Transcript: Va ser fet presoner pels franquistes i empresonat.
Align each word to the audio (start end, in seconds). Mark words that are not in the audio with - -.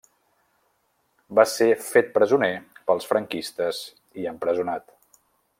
Va 1.39 1.45
ser 1.51 1.67
fet 1.89 2.09
presoner 2.17 2.51
pels 2.89 3.09
franquistes 3.13 3.85
i 4.23 4.31
empresonat. 4.37 4.91